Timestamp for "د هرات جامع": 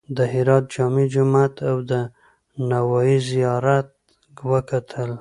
0.17-1.05